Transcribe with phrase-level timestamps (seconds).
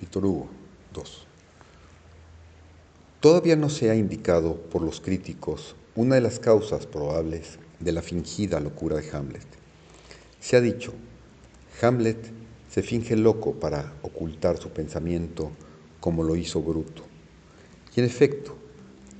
[0.00, 0.48] Víctor Hugo,
[0.92, 1.26] 2.
[3.20, 8.02] Todavía no se ha indicado por los críticos una de las causas probables de la
[8.02, 9.46] fingida locura de Hamlet.
[10.38, 10.92] Se ha dicho,
[11.82, 12.30] Hamlet
[12.70, 15.50] se finge loco para ocultar su pensamiento
[15.98, 17.02] como lo hizo Bruto.
[17.94, 18.56] Y en efecto,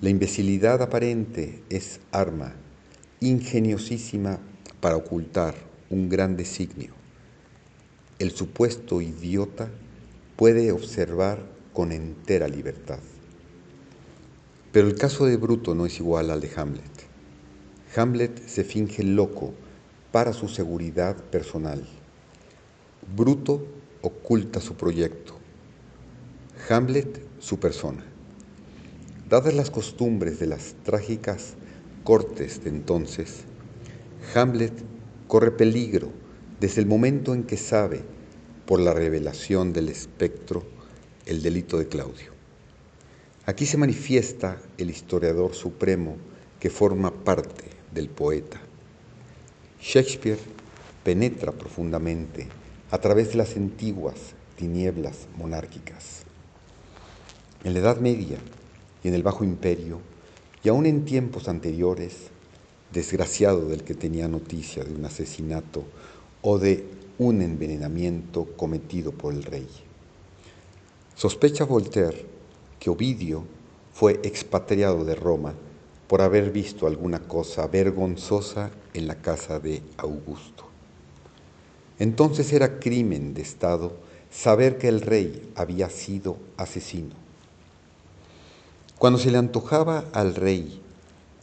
[0.00, 2.56] la imbecilidad aparente es arma
[3.22, 4.40] ingeniosísima
[4.80, 5.54] para ocultar
[5.90, 6.92] un gran designio.
[8.18, 9.70] El supuesto idiota
[10.36, 12.98] puede observar con entera libertad.
[14.72, 16.82] Pero el caso de Bruto no es igual al de Hamlet.
[17.94, 19.54] Hamlet se finge loco
[20.10, 21.86] para su seguridad personal.
[23.14, 23.66] Bruto
[24.00, 25.38] oculta su proyecto.
[26.68, 28.04] Hamlet su persona.
[29.28, 31.54] Dadas las costumbres de las trágicas
[32.04, 33.44] cortes de entonces,
[34.34, 34.72] Hamlet
[35.28, 36.10] corre peligro
[36.60, 38.02] desde el momento en que sabe,
[38.66, 40.62] por la revelación del espectro,
[41.26, 42.32] el delito de Claudio.
[43.44, 46.16] Aquí se manifiesta el historiador supremo
[46.60, 48.60] que forma parte del poeta.
[49.80, 50.38] Shakespeare
[51.02, 52.48] penetra profundamente
[52.92, 54.14] a través de las antiguas
[54.56, 56.22] tinieblas monárquicas.
[57.64, 58.38] En la Edad Media
[59.02, 60.00] y en el Bajo Imperio,
[60.64, 62.28] y aún en tiempos anteriores,
[62.92, 65.84] desgraciado del que tenía noticia de un asesinato
[66.42, 66.84] o de
[67.18, 69.68] un envenenamiento cometido por el rey.
[71.14, 72.26] Sospecha Voltaire
[72.78, 73.44] que Ovidio
[73.92, 75.54] fue expatriado de Roma
[76.08, 80.64] por haber visto alguna cosa vergonzosa en la casa de Augusto.
[81.98, 83.92] Entonces era crimen de Estado
[84.30, 87.14] saber que el rey había sido asesino.
[89.02, 90.80] Cuando se le antojaba al rey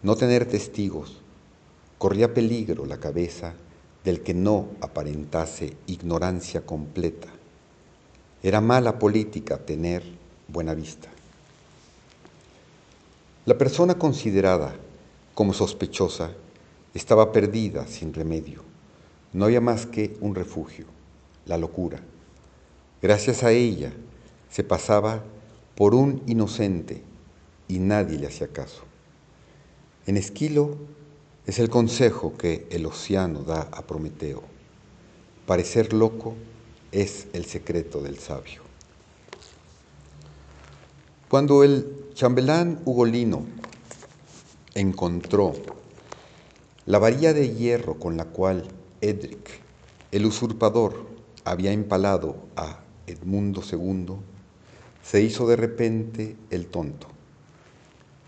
[0.02, 1.18] no tener testigos,
[1.98, 3.54] corría peligro la cabeza
[4.06, 7.28] del que no aparentase ignorancia completa.
[8.42, 10.04] Era mala política tener
[10.48, 11.10] buena vista.
[13.46, 14.74] La persona considerada
[15.34, 16.32] como sospechosa
[16.94, 18.64] estaba perdida sin remedio.
[19.34, 20.86] No había más que un refugio,
[21.46, 22.00] la locura.
[23.02, 23.92] Gracias a ella
[24.50, 25.24] se pasaba
[25.76, 27.09] por un inocente
[27.70, 28.82] y nadie le hacía caso.
[30.06, 30.76] En Esquilo
[31.46, 34.44] es el consejo que el océano da a Prometeo.
[35.46, 36.36] Parecer loco
[36.92, 38.62] es el secreto del sabio.
[41.30, 43.46] Cuando el chambelán Ugolino
[44.74, 45.54] encontró
[46.88, 48.68] la varilla de hierro con la cual
[49.00, 49.62] Edric,
[50.12, 51.08] el usurpador,
[51.46, 54.16] había empalado a Edmundo II,
[55.04, 57.19] se hizo de repente el tonto.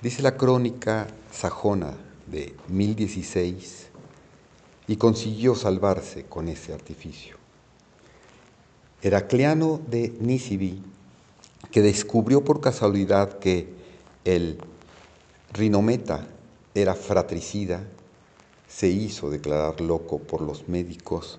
[0.01, 1.93] Dice la crónica sajona
[2.25, 3.89] de 1016
[4.87, 7.37] y consiguió salvarse con ese artificio.
[9.03, 10.81] Heracleano de Nisibi
[11.69, 13.67] que descubrió por casualidad que
[14.25, 14.57] el
[15.53, 16.27] rinometa
[16.73, 17.83] era fratricida,
[18.67, 21.37] se hizo declarar loco por los médicos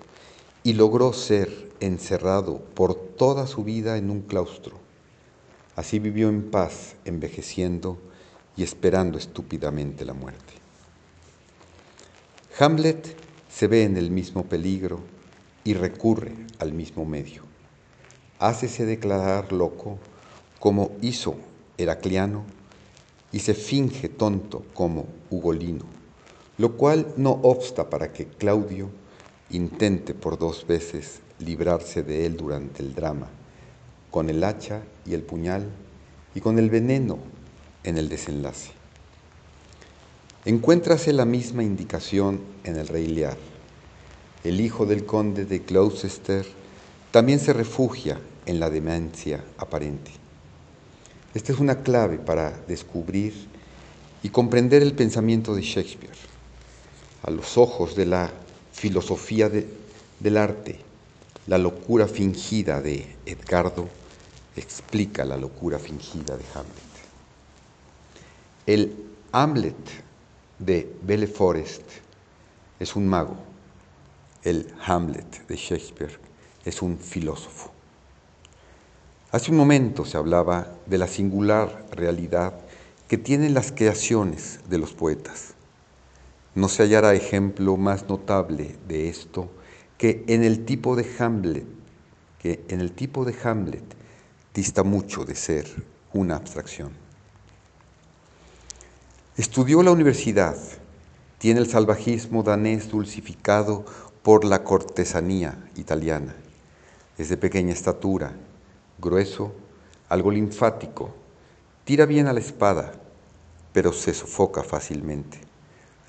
[0.63, 4.77] y logró ser encerrado por toda su vida en un claustro.
[5.75, 7.97] Así vivió en paz, envejeciendo
[8.55, 10.53] y esperando estúpidamente la muerte.
[12.59, 13.15] Hamlet
[13.49, 14.99] se ve en el mismo peligro
[15.63, 17.43] y recurre al mismo medio.
[18.39, 19.97] Hácese declarar loco
[20.59, 21.35] como hizo
[21.77, 22.43] Heracliano
[23.31, 25.85] y se finge tonto como Ugolino,
[26.57, 28.89] lo cual no obsta para que Claudio
[29.49, 33.27] intente por dos veces librarse de él durante el drama,
[34.11, 35.67] con el hacha y el puñal
[36.35, 37.17] y con el veneno
[37.83, 38.71] en el desenlace.
[40.45, 43.37] Encuéntrase la misma indicación en el rey Lear.
[44.43, 46.45] El hijo del conde de Gloucester
[47.11, 50.11] también se refugia en la demencia aparente.
[51.33, 53.33] Esta es una clave para descubrir
[54.21, 56.13] y comprender el pensamiento de Shakespeare.
[57.23, 58.29] A los ojos de la
[58.73, 60.79] filosofía del arte,
[61.47, 63.87] la locura fingida de Edgardo
[64.55, 66.92] explica la locura fingida de Hamlet.
[68.65, 68.95] El
[69.33, 69.75] Hamlet
[70.57, 71.83] de Belle Forest
[72.79, 73.35] es un mago.
[74.41, 76.17] El Hamlet de Shakespeare
[76.63, 77.71] es un filósofo.
[79.33, 82.53] Hace un momento se hablaba de la singular realidad
[83.09, 85.55] que tienen las creaciones de los poetas.
[86.55, 89.51] No se hallará ejemplo más notable de esto
[89.97, 91.65] que en el tipo de Hamlet,
[92.39, 93.83] que en el tipo de Hamlet
[94.53, 95.65] dista mucho de ser
[96.13, 97.02] una abstracción.
[99.35, 100.55] Estudió la universidad,
[101.39, 103.83] Tiene el salvajismo danés dulcificado
[104.21, 106.35] por la cortesanía italiana.
[107.17, 108.31] Es de pequeña estatura,
[108.99, 109.51] grueso,
[110.07, 111.15] algo linfático,
[111.83, 112.93] tira bien a la espada,
[113.73, 115.39] pero se sofoca fácilmente.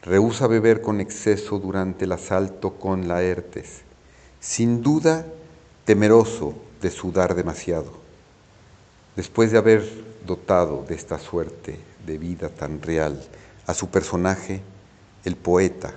[0.03, 3.81] Rehúsa beber con exceso durante el asalto con Laertes,
[4.39, 5.25] sin duda
[5.87, 7.91] temeroso de sudar demasiado.
[9.17, 9.83] Después de haber
[10.27, 13.23] dotado de esta suerte de vida tan real
[13.67, 14.61] a su personaje,
[15.25, 15.95] el poeta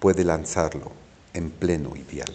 [0.00, 0.92] puede lanzarlo
[1.34, 2.34] en pleno ideal.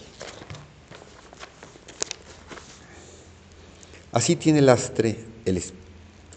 [4.12, 5.62] Así tiene lastre el,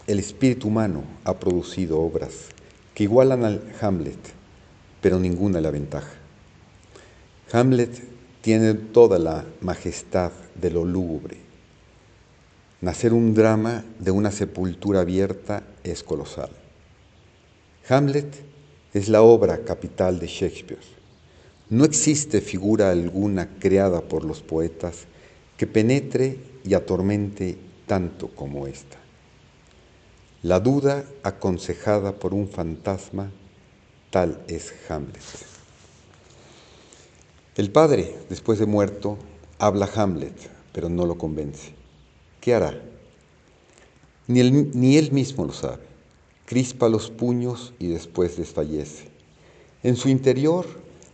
[0.07, 2.31] el espíritu humano ha producido obras
[2.93, 4.19] que igualan al Hamlet,
[5.01, 6.13] pero ninguna la ventaja.
[7.51, 7.91] Hamlet
[8.41, 11.37] tiene toda la majestad de lo lúgubre.
[12.81, 16.49] Nacer un drama de una sepultura abierta es colosal.
[17.87, 18.33] Hamlet
[18.95, 20.81] es la obra capital de Shakespeare.
[21.69, 25.05] No existe figura alguna creada por los poetas
[25.55, 28.97] que penetre y atormente tanto como esta.
[30.41, 33.29] La duda aconsejada por un fantasma,
[34.09, 35.21] tal es Hamlet.
[37.55, 39.19] El padre, después de muerto,
[39.59, 40.35] habla Hamlet,
[40.71, 41.73] pero no lo convence.
[42.41, 42.81] ¿Qué hará?
[44.25, 45.94] Ni él, ni él mismo lo sabe.
[46.45, 49.09] Crispa los puños y después desfallece.
[49.81, 50.65] En su interior,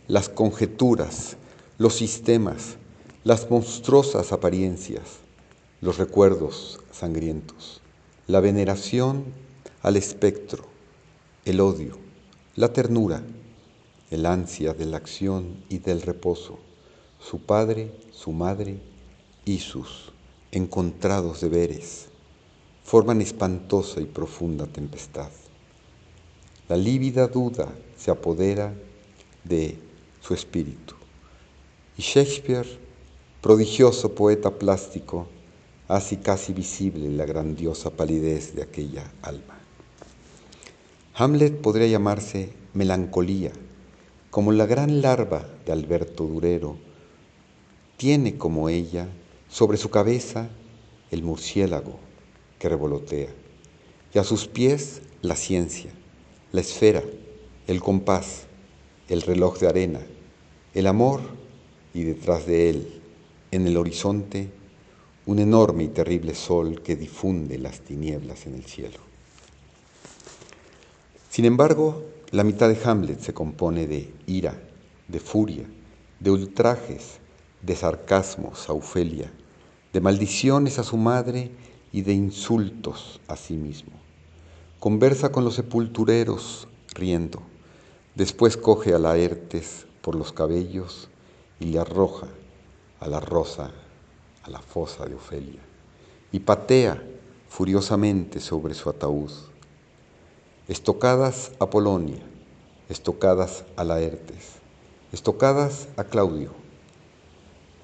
[0.07, 1.37] las conjeturas,
[1.77, 2.75] los sistemas,
[3.23, 5.19] las monstruosas apariencias,
[5.79, 7.81] los recuerdos sangrientos,
[8.27, 9.25] la veneración
[9.81, 10.65] al espectro,
[11.45, 11.97] el odio,
[12.55, 13.23] la ternura,
[14.09, 16.59] el ansia de la acción y del reposo,
[17.19, 18.81] su padre, su madre
[19.45, 20.11] y sus
[20.51, 22.10] encontrados deberes,
[22.91, 25.29] forman espantosa y profunda tempestad.
[26.67, 28.73] La lívida duda se apodera
[29.45, 29.77] de
[30.19, 30.95] su espíritu.
[31.97, 32.67] Y Shakespeare,
[33.39, 35.27] prodigioso poeta plástico,
[35.87, 39.57] hace casi visible la grandiosa palidez de aquella alma.
[41.13, 43.53] Hamlet podría llamarse melancolía,
[44.31, 46.75] como la gran larva de Alberto Durero,
[47.95, 49.07] tiene como ella
[49.47, 50.49] sobre su cabeza
[51.09, 52.10] el murciélago
[52.61, 53.29] que revolotea,
[54.13, 55.89] y a sus pies la ciencia,
[56.51, 57.01] la esfera,
[57.65, 58.43] el compás,
[59.09, 60.01] el reloj de arena,
[60.75, 61.21] el amor
[61.95, 63.01] y detrás de él,
[63.49, 64.51] en el horizonte,
[65.25, 68.99] un enorme y terrible sol que difunde las tinieblas en el cielo.
[71.31, 74.61] Sin embargo, la mitad de Hamlet se compone de ira,
[75.07, 75.65] de furia,
[76.19, 77.17] de ultrajes,
[77.63, 79.31] de sarcasmos a Ofelia,
[79.93, 81.49] de maldiciones a su madre
[81.91, 83.91] y de insultos a sí mismo.
[84.79, 87.41] Conversa con los sepultureros riendo.
[88.15, 91.09] Después coge a Laertes por los cabellos
[91.59, 92.27] y le arroja
[92.99, 93.71] a la rosa,
[94.43, 95.61] a la fosa de Ofelia,
[96.31, 97.01] y patea
[97.47, 99.31] furiosamente sobre su ataúd.
[100.67, 102.21] Estocadas a Polonia,
[102.89, 104.53] estocadas a Laertes,
[105.11, 106.51] estocadas a Claudio.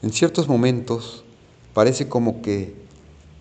[0.02, 1.24] En ciertos momentos
[1.74, 2.87] parece como que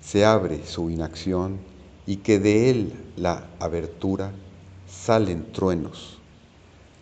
[0.06, 1.58] se abre su inacción
[2.06, 4.32] y que de él la abertura
[4.86, 6.16] salen truenos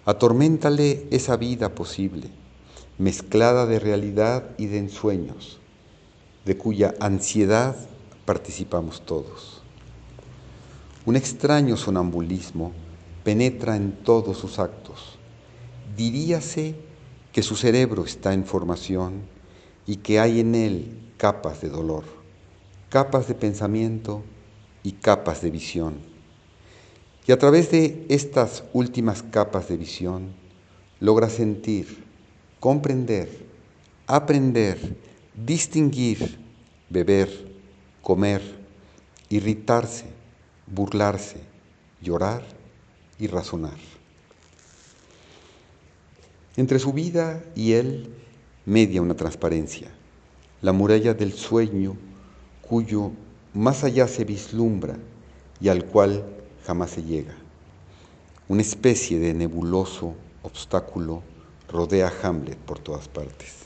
[0.06, 2.28] Atorméntale esa vida posible,
[2.98, 5.60] mezclada de realidad y de ensueños,
[6.44, 7.74] de cuya ansiedad
[8.26, 9.62] participamos todos.
[11.06, 12.72] Un extraño sonambulismo
[13.22, 15.18] penetra en todos sus actos.
[15.96, 16.74] Diríase
[17.32, 19.22] que su cerebro está en formación
[19.86, 22.04] y que hay en él capas de dolor,
[22.94, 24.22] capas de pensamiento
[24.84, 25.94] y capas de visión
[27.26, 30.32] y a través de estas últimas capas de visión
[31.00, 32.04] logra sentir,
[32.60, 33.28] comprender,
[34.06, 34.78] aprender,
[35.34, 36.38] distinguir,
[36.88, 37.50] beber,
[38.00, 38.42] comer,
[39.28, 40.04] irritarse,
[40.68, 41.38] burlarse,
[42.00, 42.44] llorar
[43.18, 43.78] y razonar.
[46.56, 48.14] Entre su vida y él
[48.64, 49.90] media una transparencia,
[50.62, 51.96] la muralla del sueño
[52.68, 53.12] cuyo
[53.52, 54.96] más allá se vislumbra
[55.60, 56.24] y al cual
[56.66, 57.34] jamás se llega.
[58.48, 61.22] Una especie de nebuloso obstáculo
[61.70, 63.64] rodea a Hamlet por todas partes.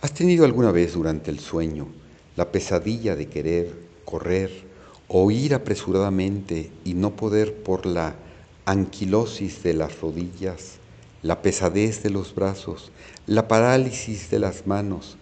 [0.00, 1.86] ¿Has tenido alguna vez durante el sueño
[2.36, 3.72] la pesadilla de querer
[4.04, 4.50] correr
[5.08, 8.14] o ir apresuradamente y no poder por la
[8.64, 10.78] anquilosis de las rodillas,
[11.22, 12.90] la pesadez de los brazos,
[13.26, 15.16] la parálisis de las manos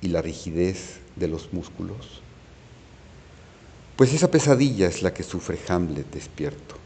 [0.00, 2.22] y la rigidez de los músculos?
[3.96, 6.76] Pues esa pesadilla es la que sufre Hamlet despierto.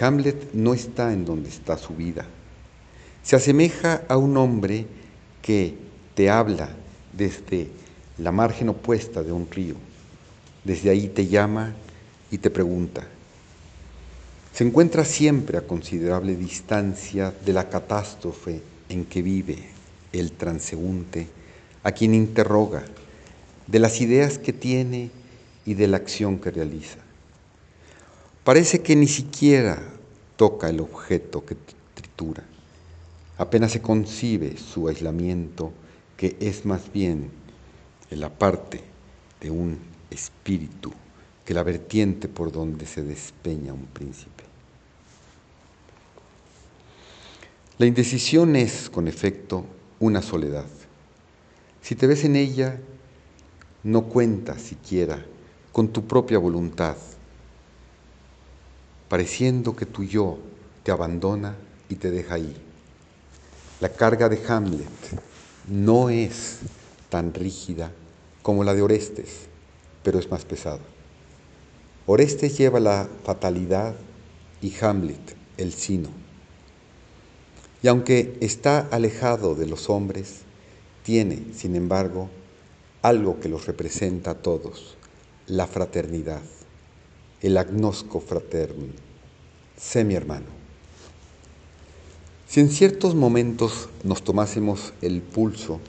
[0.00, 2.26] Hamlet no está en donde está su vida.
[3.22, 4.86] Se asemeja a un hombre
[5.40, 5.76] que
[6.14, 6.70] te habla
[7.12, 7.68] desde
[8.18, 9.76] la margen opuesta de un río.
[10.64, 11.72] Desde ahí te llama
[12.30, 13.06] y te pregunta.
[14.52, 19.58] Se encuentra siempre a considerable distancia de la catástrofe en que vive
[20.12, 21.26] el transeúnte,
[21.82, 22.84] a quien interroga,
[23.66, 25.10] de las ideas que tiene
[25.64, 26.98] y de la acción que realiza.
[28.44, 29.82] Parece que ni siquiera
[30.36, 31.56] toca el objeto que
[31.94, 32.44] tritura.
[33.38, 35.72] Apenas se concibe su aislamiento,
[36.16, 37.30] que es más bien
[38.10, 38.80] la parte
[39.40, 39.78] de un
[40.10, 40.92] espíritu
[41.44, 44.44] que la vertiente por donde se despeña un príncipe.
[47.78, 49.64] La indecisión es, con efecto,
[49.98, 50.66] una soledad.
[51.82, 52.80] Si te ves en ella,
[53.82, 55.24] no cuentas siquiera
[55.72, 56.96] con tu propia voluntad
[59.12, 60.38] pareciendo que tu yo
[60.82, 61.54] te abandona
[61.90, 62.56] y te deja ahí.
[63.78, 64.88] La carga de Hamlet
[65.68, 66.60] no es
[67.10, 67.92] tan rígida
[68.40, 69.40] como la de Orestes,
[70.02, 70.80] pero es más pesada.
[72.06, 73.94] Orestes lleva la fatalidad
[74.62, 76.08] y Hamlet el sino.
[77.82, 80.40] Y aunque está alejado de los hombres,
[81.02, 82.28] tiene, sin embargo,
[83.02, 84.96] algo que los representa a todos,
[85.46, 86.42] la fraternidad
[87.42, 88.86] el agnosco fraterno,
[89.76, 90.46] sé mi hermano.
[92.46, 95.80] Si en ciertos momentos nos tomásemos el pulso,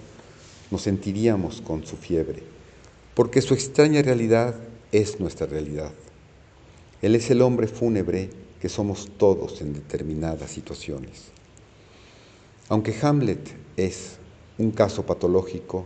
[0.71, 2.41] nos sentiríamos con su fiebre,
[3.13, 4.55] porque su extraña realidad
[4.91, 5.91] es nuestra realidad.
[7.03, 11.25] Él es el hombre fúnebre que somos todos en determinadas situaciones.
[12.69, 14.17] Aunque Hamlet es
[14.57, 15.85] un caso patológico,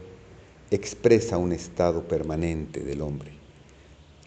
[0.71, 3.31] expresa un estado permanente del hombre.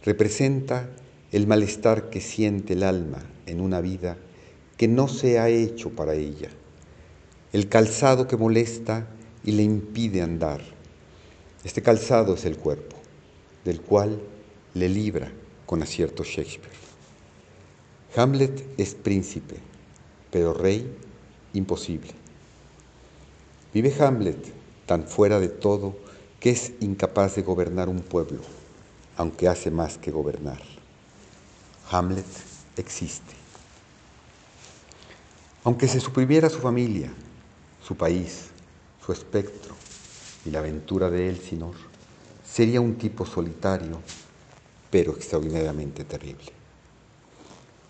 [0.04, 0.88] Representa
[1.32, 4.16] el malestar que siente el alma en una vida
[4.76, 6.49] que no se ha hecho para ella,
[7.52, 9.09] el calzado que molesta
[9.44, 10.62] y le impide andar.
[11.64, 12.97] Este calzado es el cuerpo,
[13.64, 14.20] del cual
[14.73, 15.30] le libra
[15.66, 16.73] con acierto Shakespeare.
[18.16, 19.56] Hamlet es príncipe,
[20.30, 20.90] pero rey
[21.52, 22.19] imposible.
[23.72, 24.52] Vive Hamlet
[24.86, 25.96] tan fuera de todo
[26.40, 28.40] que es incapaz de gobernar un pueblo,
[29.16, 30.60] aunque hace más que gobernar.
[31.90, 32.26] Hamlet
[32.76, 33.34] existe.
[35.62, 37.12] Aunque se suprimiera su familia,
[37.82, 38.48] su país,
[39.04, 39.74] su espectro
[40.44, 41.74] y la aventura de Elsinor,
[42.44, 44.00] sería un tipo solitario,
[44.90, 46.52] pero extraordinariamente terrible.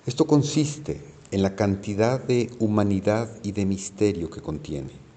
[0.05, 5.10] Esto consiste en la cantidad de humanidad y de misterio que contiene.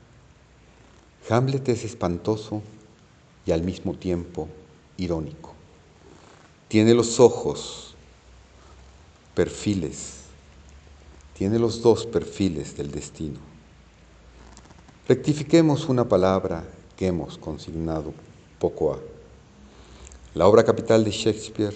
[1.30, 2.62] Hamlet es espantoso
[3.46, 4.50] y al mismo tiempo
[4.98, 5.54] irónico.
[6.68, 7.96] Tiene los ojos
[9.34, 10.24] perfiles,
[11.38, 13.40] tiene los dos perfiles del destino.
[15.08, 16.66] Rectifiquemos una palabra
[16.98, 18.14] que hemos consignado
[18.60, 19.00] poco a.
[20.34, 21.76] La obra capital de Shakespeare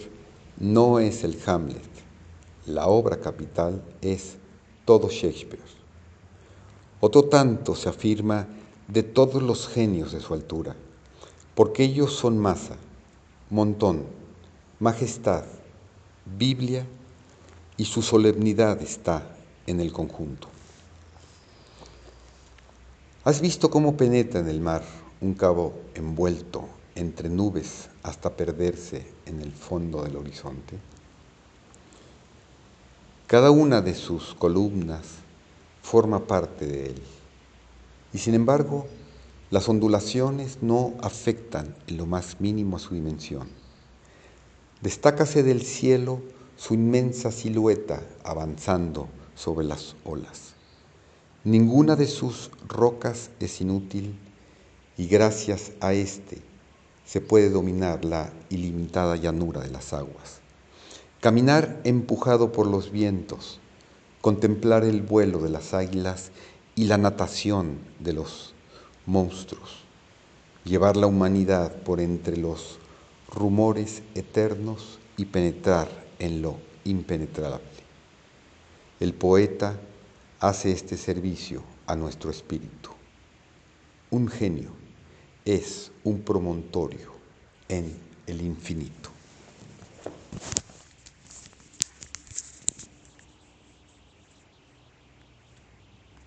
[0.59, 1.83] no es el Hamlet,
[2.65, 4.35] la obra capital es
[4.83, 5.63] todo Shakespeare.
[6.99, 8.47] Otro tanto se afirma
[8.87, 10.75] de todos los genios de su altura,
[11.55, 12.77] porque ellos son masa,
[13.49, 14.05] montón,
[14.79, 15.43] majestad,
[16.37, 16.85] Biblia
[17.75, 19.27] y su solemnidad está
[19.65, 20.47] en el conjunto.
[23.23, 24.83] ¿Has visto cómo penetra en el mar
[25.19, 26.65] un cabo envuelto
[26.95, 30.77] entre nubes hasta perderse en el fondo del horizonte?
[33.27, 35.05] Cada una de sus columnas
[35.81, 37.01] forma parte de él
[38.13, 38.87] y sin embargo
[39.49, 43.47] las ondulaciones no afectan en lo más mínimo a su dimensión.
[44.81, 46.21] Destácase del cielo
[46.57, 50.53] su inmensa silueta avanzando sobre las olas.
[51.43, 54.19] Ninguna de sus rocas es inútil
[54.97, 56.41] y gracias a éste
[57.05, 60.41] se puede dominar la ilimitada llanura de las aguas.
[61.21, 63.59] Caminar empujado por los vientos,
[64.19, 66.31] contemplar el vuelo de las águilas
[66.77, 68.53] y la natación de los
[69.07, 69.79] monstruos,
[70.63, 72.77] llevar la humanidad por entre los
[73.33, 77.65] rumores eternos y penetrar en lo impenetrable.
[78.99, 79.75] El poeta
[80.39, 82.91] hace este servicio a nuestro espíritu.
[84.11, 84.69] Un genio
[85.45, 87.11] es un promontorio
[87.69, 87.91] en
[88.27, 89.09] el infinito.